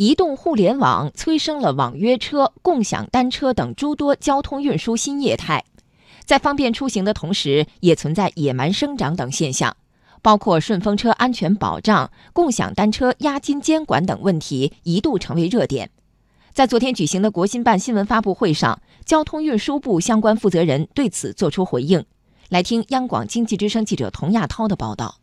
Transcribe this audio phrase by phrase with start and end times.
[0.00, 5.62] 移动互联网催生了网约车、共享单车等诸多交通运输新业态，
[6.24, 9.76] 在方便出行的同时，也存在野蛮生长等现象，
[10.22, 15.90] 包括顺风车安全保障、共享单车押金监管等问题一度成为热点。
[16.54, 22.02] 在昨天举行的国新办新闻发布会上，交通运输部相关负责人对此作出回应。
[22.48, 25.19] 来听央广经济之声记者童亚涛的报道。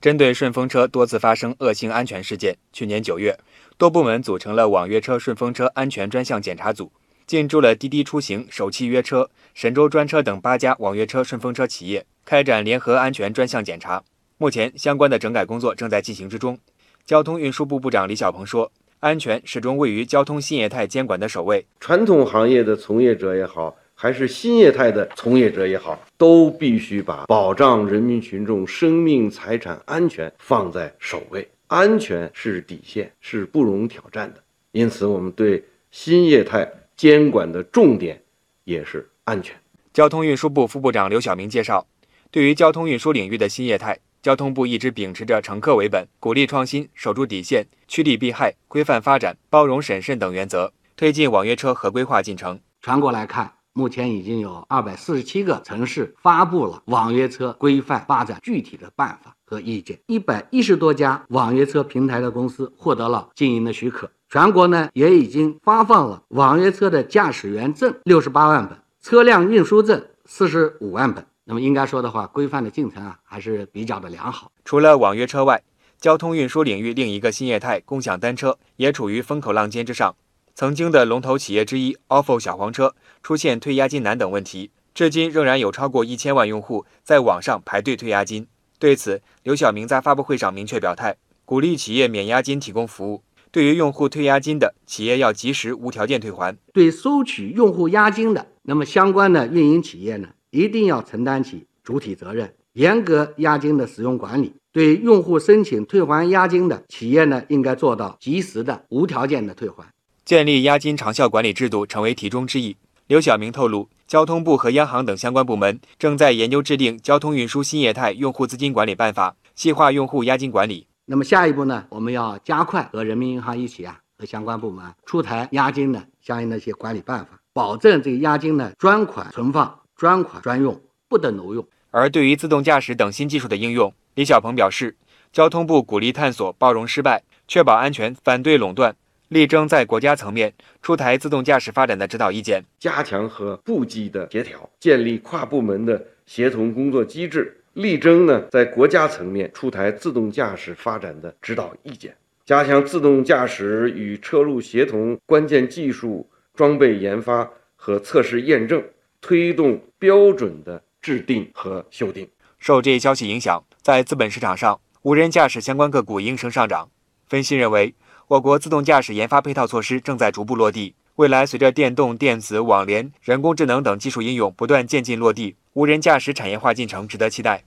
[0.00, 3.38] 针对顺风车多次发生恶性安全事件，去年九月。
[3.76, 6.90] 多部门组成了网约车、顺风车安全专项检查组，
[7.26, 14.02] 进驻了滴滴出行、首汽约车、神州专车等八家网约车、顺风车企业，开展联合安全专项检查。
[14.38, 16.58] 目前，相关的整改工作正在进行之中。
[17.04, 21.66] 交通运输部部长李小鹏说：“安全始终位于交通新业态监管的首位。
[21.78, 34.42] 传统行业的从业者也好，还是新业态的从业者也好，都必须把保障人民群众生命财产安全放在首位。”安全是底线，是不容挑战的。
[34.72, 38.18] 因此，我们对新业态监管的重点
[38.64, 39.54] 也是安全。
[39.92, 41.86] 交通运输部副部长刘晓明介绍，
[42.30, 52.58] 对于交通运输领域的新业态，交通部一直秉持着乘客为本、鼓励创新、守住底线、趋利避害、规范发展、包容审慎等原则，推进网约车合规化进程。
[52.80, 59.34] 全国来看，目前已经有二百四十七个城市发布了网约车规范发展具体的办法。
[59.44, 64.08] 和意见，一百一十多家网约车平台的公司获得了经营的许可。
[64.28, 71.26] 全国呢也已经发放了网约车的驾驶员证六十八万本，车辆运输证四十五万本。
[71.44, 74.52] 那么应该说的话，规范的进程啊还是比较的良好。
[74.64, 75.60] 除了网约车外，
[75.98, 80.14] 交通运输领域另一个新业态共享单车也处于风口浪尖之上。
[80.60, 88.46] 曾经的龙头企业之一 ofo 小黄车出现退押金难等问题，至今仍然有超过一千万用户在网上排队退押金。
[88.78, 91.16] 对此，刘晓明在发布会上明确表态，
[91.46, 93.22] 鼓励企业免押金提供服务。
[93.50, 96.54] 对于用户退押金的，企业要及时无条件退还。
[96.74, 104.52] 对收取用户押金的，那么相关的运营企业呢，一定要承担起主体责任，严格押金的使用管理。
[104.70, 109.86] 对用户申请退还押金的企业呢，应该做到及时的无条件的退还。
[110.24, 112.76] 建立押金长效管理制度成为题中之意。
[113.06, 120.86] 刘晓明透露，交通部和央行等相关部门正在研究制定《交通运输新业态用户资金管理办法》，细化用户押金管理。
[121.06, 121.84] 那么下一步呢？
[121.88, 131.66] 我们要加快和人民银行一起啊，和相关部门出台押金的相应的一些管理办法，保证这个押金呢专款存放、专款专用，不得挪用。
[131.90, 134.96] 而对于自动驾驶等新技术的应用，李小鹏表示，
[135.32, 138.94] 交通部鼓励探索、包容失败，确保安全，反对垄断。
[139.30, 140.52] 力争在国家层面
[140.82, 147.56] 出台自动驾驶发展的指导意见，加强和部级的协调，建立跨部门的协同工作机制。
[147.74, 152.12] 力争呢，在国家层面出台自动驾驶发展的指导意见，
[152.44, 158.82] 加强自动驾驶与车路协同关键技术装备研发和测试验证，
[159.20, 162.28] 推动标准的制定和修订。
[162.58, 166.88] 受这一消息影响，在资本市场上，无人驾驶相关个股应声上涨。
[167.28, 167.94] 分析认为。
[168.30, 177.64] 我国自动驾驶研发配套措施正在逐步落地，未来随着电动、电子、网联、人工智能等技术应用不断渐进落地，无人驾驶产业化进程值得期待。